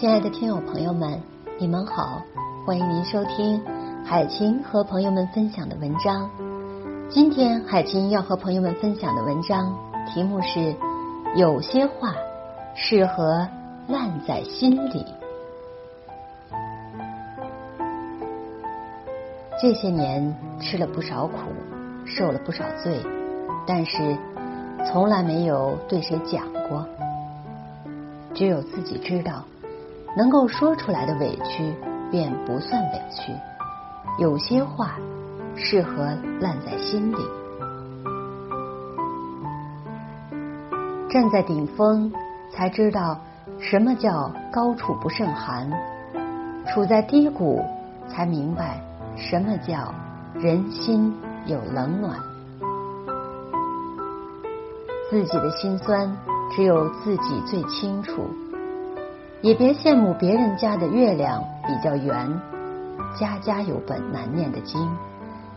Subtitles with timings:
[0.00, 1.20] 亲爱的听友朋友们，
[1.58, 2.22] 你们好，
[2.64, 3.62] 欢迎您收听
[4.02, 6.26] 海清和朋友们分享的文章。
[7.10, 10.74] 今天海清要和朋友们分享的文章题目是：
[11.36, 12.14] 有些话
[12.74, 13.46] 适合
[13.88, 15.04] 烂在心里。
[19.60, 21.36] 这些年吃了不少苦，
[22.06, 22.98] 受了不少罪，
[23.66, 24.16] 但是
[24.86, 26.86] 从来没有对谁讲过，
[28.32, 29.44] 只有自己知道。
[30.16, 31.74] 能够说出来的委屈
[32.10, 33.32] 便不算委屈，
[34.18, 34.96] 有些话
[35.54, 37.16] 适合烂在心里。
[41.08, 42.12] 站在顶峰，
[42.52, 43.18] 才知道
[43.58, 45.68] 什么叫高处不胜寒；
[46.66, 47.64] 处在低谷，
[48.08, 48.80] 才明白
[49.16, 49.92] 什么叫
[50.34, 51.12] 人心
[51.46, 52.16] 有冷暖。
[55.10, 56.16] 自己的心酸，
[56.52, 58.22] 只有自己最清楚。
[59.42, 62.28] 也别羡慕别人家的月亮比较圆，
[63.18, 64.78] 家家有本难念的经。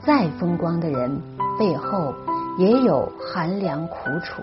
[0.00, 1.20] 再风光的人
[1.58, 2.12] 背后
[2.58, 4.42] 也有寒凉苦楚，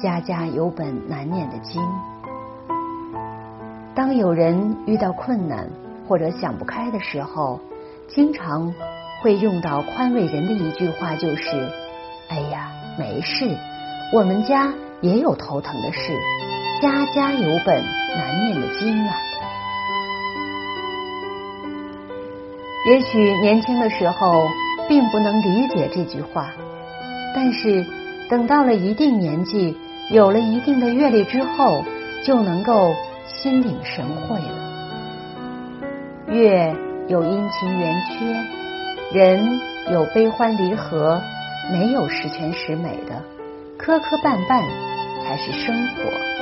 [0.00, 1.82] 家家有本难念的经。
[3.96, 5.68] 当有人遇到困难
[6.06, 7.58] 或者想不开的时候，
[8.08, 8.72] 经常
[9.20, 11.68] 会用到宽慰人的一句话，就是
[12.30, 13.56] ：“哎呀，没事，
[14.12, 16.12] 我们家也有头疼的事。”
[16.84, 17.82] 家家有本
[18.14, 19.16] 难念的经啊！
[22.90, 24.50] 也许年轻的时候
[24.86, 26.50] 并不能理解这句话，
[27.34, 27.86] 但是
[28.28, 29.74] 等到了一定年纪，
[30.10, 31.82] 有了一定的阅历之后，
[32.22, 32.94] 就能够
[33.26, 34.52] 心领神会了。
[36.28, 36.76] 月
[37.08, 39.58] 有阴晴圆缺，人
[39.90, 41.22] 有悲欢离合，
[41.72, 43.22] 没有十全十美的，
[43.78, 44.62] 磕磕绊绊
[45.24, 46.33] 才是生活。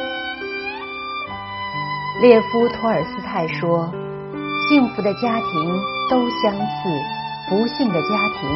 [2.23, 3.93] 列夫·托尔斯泰说
[4.71, 7.03] ：“幸福的家庭都相似，
[7.49, 8.49] 不幸的家庭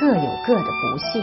[0.00, 1.22] 各有各的不幸。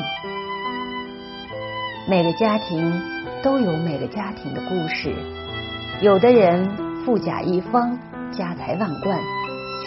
[2.08, 3.02] 每个家庭
[3.42, 5.16] 都有每个家庭的故事。
[6.00, 6.70] 有的人
[7.04, 7.98] 富甲一方，
[8.32, 9.20] 家财万贯，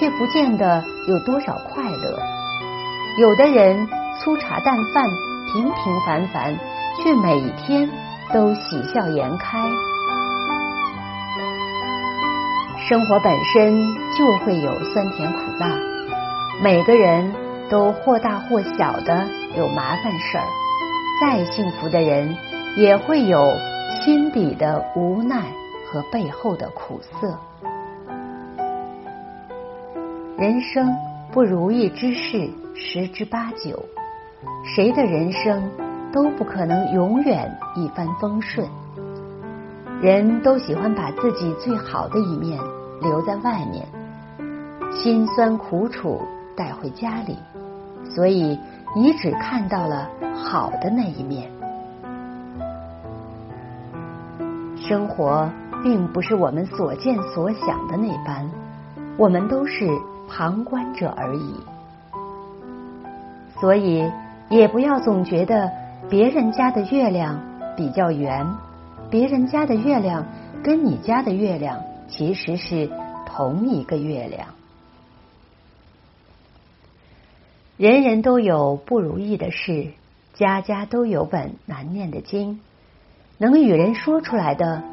[0.00, 2.18] 却不见得有多少快乐；
[3.20, 3.88] 有的人
[4.18, 5.08] 粗茶淡饭，
[5.52, 6.58] 平平凡凡，
[7.00, 7.88] 却每一天
[8.34, 9.62] 都喜笑颜开。”
[12.92, 13.82] 生活本身
[14.18, 15.66] 就会有酸甜苦辣，
[16.62, 17.32] 每个人
[17.70, 19.26] 都或大或小的
[19.56, 20.44] 有麻烦事儿。
[21.18, 22.36] 再幸福的人，
[22.76, 23.50] 也会有
[24.04, 25.40] 心底的无奈
[25.90, 27.38] 和背后的苦涩。
[30.36, 30.94] 人生
[31.32, 33.86] 不如意之事十之八九，
[34.76, 35.70] 谁的人生
[36.12, 38.68] 都不可能永远一帆风顺。
[40.02, 42.60] 人都喜欢把自己最好的一面。
[43.02, 43.84] 留在外面，
[44.92, 46.22] 辛酸苦楚
[46.56, 47.36] 带回家里，
[48.14, 48.58] 所以
[48.96, 51.50] 你只看到了好的那一面。
[54.76, 55.50] 生活
[55.82, 58.48] 并不是我们所见所想的那般，
[59.16, 59.88] 我们都是
[60.28, 61.54] 旁观者而已。
[63.60, 64.10] 所以，
[64.48, 65.70] 也不要总觉得
[66.08, 67.38] 别人家的月亮
[67.76, 68.46] 比较圆，
[69.08, 70.24] 别人家的月亮
[70.62, 71.78] 跟你家的月亮。
[72.22, 72.88] 其实是
[73.26, 74.50] 同一个月亮。
[77.76, 79.88] 人人都有不如意的事，
[80.32, 82.60] 家家都有本难念的经。
[83.38, 84.84] 能与人说出来的，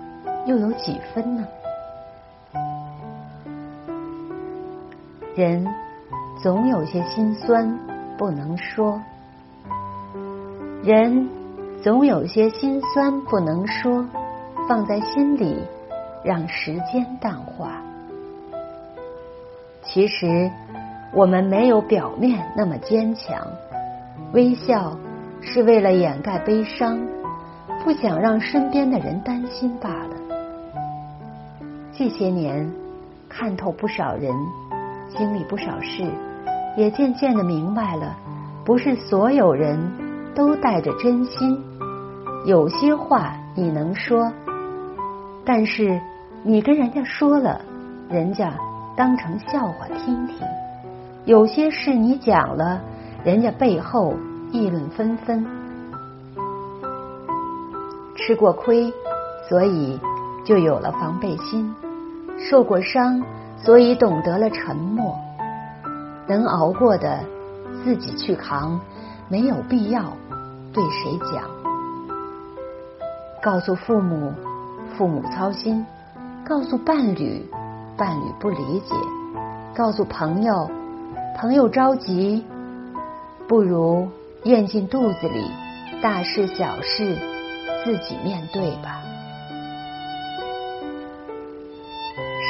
[0.48, 1.48] 又有几分呢？
[5.36, 5.68] 人
[6.42, 7.78] 总有些心酸
[8.18, 9.00] 不能说，
[10.84, 11.30] 人
[11.84, 14.04] 总有些心酸不能说，
[14.68, 15.60] 放在心里。
[16.24, 17.82] 让时间淡化。
[19.84, 20.52] 其实，
[21.14, 23.48] 我们没有表面那么坚强。
[24.34, 24.96] 微笑
[25.42, 27.00] 是为了掩盖悲伤，
[27.84, 30.16] 不想让身边的人担心罢了。
[31.94, 32.70] 这些年，
[33.28, 34.32] 看透不少人，
[35.18, 36.06] 经历不少事，
[36.78, 38.16] 也渐渐的明白了，
[38.64, 39.80] 不是所有人
[40.36, 41.58] 都带着真心。
[42.46, 44.32] 有些话你能说。
[45.52, 46.00] 但是
[46.44, 47.60] 你跟人家说了，
[48.08, 48.54] 人家
[48.96, 50.48] 当成笑话听听；
[51.26, 52.80] 有些事你讲了，
[53.24, 54.14] 人家背后
[54.52, 55.44] 议论纷纷。
[58.16, 58.94] 吃过亏，
[59.50, 60.00] 所以
[60.46, 61.74] 就有了防备心；
[62.38, 63.20] 受过伤，
[63.58, 65.18] 所以懂得了沉默。
[66.28, 67.22] 能熬过的，
[67.84, 68.80] 自己去扛，
[69.28, 70.04] 没有必要
[70.72, 71.44] 对谁讲。
[73.42, 74.32] 告诉父母。
[74.98, 75.86] 父母操心；
[76.46, 77.46] 告诉伴侣，
[77.98, 78.96] 伴侣不理解；
[79.76, 80.70] 告诉朋友，
[81.38, 82.46] 朋友着急。
[83.48, 84.08] 不如
[84.44, 85.50] 咽进肚子里，
[86.02, 87.18] 大事小事
[87.84, 89.02] 自己面对吧。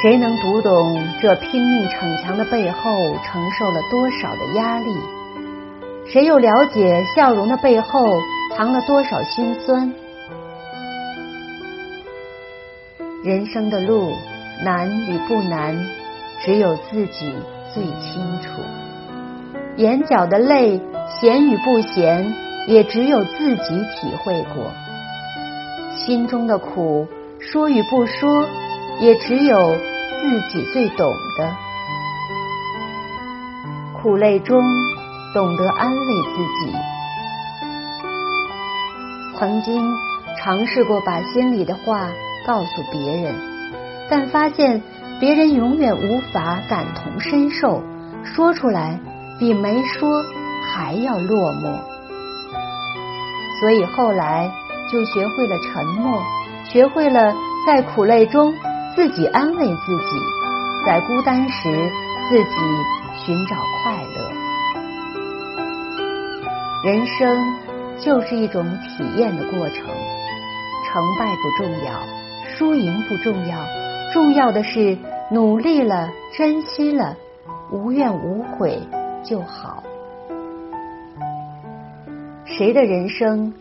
[0.02, 2.92] 谁能读懂这拼命逞强的背后
[3.24, 4.96] 承受了多少的压力？
[6.06, 8.20] 谁又了解笑容的背后
[8.56, 9.94] 藏了多少心酸？
[13.22, 14.14] 人生的路
[14.64, 15.76] 难与不难，
[16.42, 17.34] 只有自己
[17.74, 18.62] 最清楚。
[19.76, 20.80] 眼角的泪
[21.20, 22.34] 咸与不咸，
[22.66, 24.64] 也只有自己体会过；
[25.94, 27.06] 心中的苦
[27.38, 28.46] 说与不说，
[29.00, 29.76] 也只有
[30.22, 31.54] 自己最懂得。
[34.00, 34.64] 苦累中
[35.34, 36.74] 懂得安慰自己。
[39.36, 39.82] 曾经
[40.38, 42.08] 尝试过把心里的话
[42.46, 43.34] 告诉别人，
[44.10, 44.82] 但发现
[45.18, 47.82] 别人永远无法感同身受，
[48.24, 48.98] 说出来。
[49.38, 50.22] 比没说
[50.70, 51.72] 还要落寞，
[53.58, 54.52] 所以后来
[54.92, 56.22] 就学会了沉默，
[56.66, 57.34] 学会了
[57.66, 58.52] 在苦累中
[58.94, 60.04] 自己安慰自己，
[60.84, 61.90] 在孤单时
[62.28, 62.50] 自己
[63.24, 64.30] 寻找快乐。
[66.84, 67.38] 人生
[67.98, 69.86] 就是一种体验的过程，
[70.84, 71.94] 成败不重要，
[72.60, 73.58] 输赢不重要，
[74.12, 74.98] 重要的是
[75.30, 77.16] 努力了，珍惜了，
[77.72, 78.78] 无怨无悔。
[79.24, 79.82] 就好。
[82.44, 83.54] 谁的人生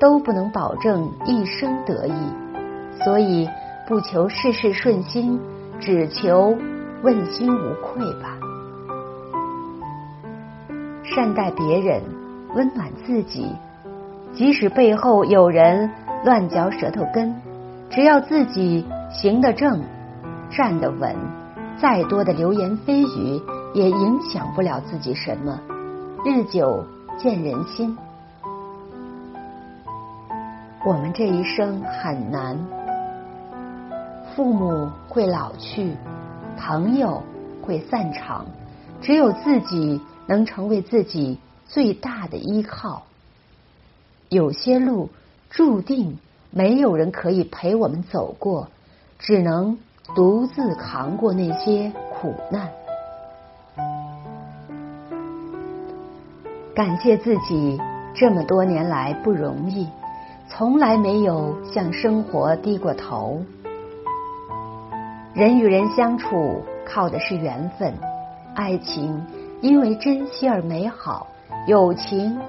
[0.00, 2.14] 都不能保证一生得意，
[3.04, 3.46] 所以
[3.86, 5.38] 不求事事顺心，
[5.78, 6.56] 只求
[7.02, 8.38] 问心无愧吧。
[11.04, 12.02] 善待别人，
[12.54, 13.54] 温暖自己，
[14.32, 15.90] 即使背后有人
[16.24, 17.34] 乱嚼舌头根，
[17.96, 19.82] 只要自己行得正，
[20.50, 21.16] 站得稳，
[21.80, 23.42] 再多的流言蜚语。
[23.72, 25.60] 也影响不了自己什么，
[26.24, 26.84] 日久
[27.18, 27.96] 见人心。
[30.84, 32.58] 我们这一生很难，
[34.34, 35.94] 父母会老去，
[36.58, 37.22] 朋友
[37.62, 38.46] 会散场，
[39.02, 43.02] 只有自己能成为自己最大的依靠。
[44.30, 45.10] 有些路
[45.50, 46.16] 注定
[46.56, 48.68] 没有人可以陪我们走过，
[49.18, 49.76] 只能
[50.14, 52.70] 独自扛过那些苦难。
[56.74, 57.78] 感谢自己
[58.14, 59.86] 这么多年来不容易，
[60.48, 63.42] 从来没有向生活低过头。
[65.34, 67.92] 人与人相处靠的是缘分，
[68.54, 69.22] 爱情
[69.60, 71.26] 因为珍惜而美好，
[71.66, 72.40] 友情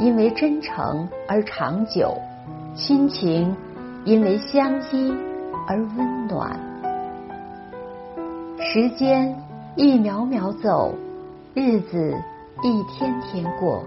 [0.00, 2.16] 因为真诚而长久，
[2.74, 3.56] 亲情
[4.04, 5.14] 因为相依
[5.66, 6.58] 而温暖。
[8.58, 9.36] 时间
[9.76, 10.94] 一秒秒走，
[11.54, 12.14] 日子。
[12.64, 13.82] 一天天过，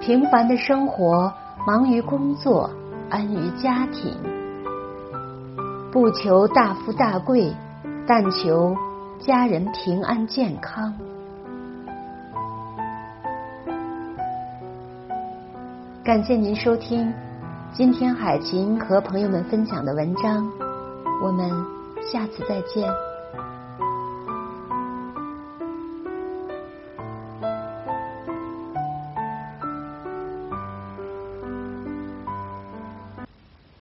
[0.00, 1.32] 平凡的生活，
[1.64, 2.68] 忙于工作，
[3.08, 4.12] 安于家庭，
[5.92, 7.54] 不求大富大贵，
[8.08, 8.74] 但求
[9.20, 10.92] 家人平安健康。
[16.02, 17.14] 感谢您收听
[17.72, 20.50] 今天海琴和朋友们分享的文章，
[21.22, 21.48] 我们
[22.02, 23.09] 下次再见。